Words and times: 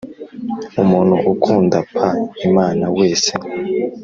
umuntu 0.81 1.15
ukundaq 1.31 1.89
imana 2.47 2.85
wese 2.97 3.31